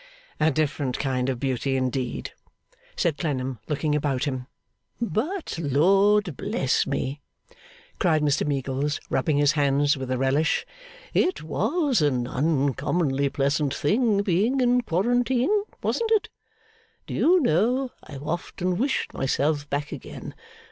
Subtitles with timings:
[0.39, 2.31] 'A different kind of beauty, indeed!'
[2.97, 4.47] said Clennam, looking about him.
[4.99, 7.21] 'But, Lord bless me!'
[7.99, 10.65] cried Mr Meagles, rubbing his hands with a relish,
[11.13, 15.51] 'it was an uncommonly pleasant thing being in quarantine,
[15.83, 16.29] wasn't it?
[17.05, 20.33] Do you know, I have often wished myself back again?